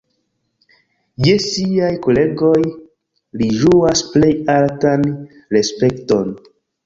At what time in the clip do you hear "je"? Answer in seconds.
1.25-1.33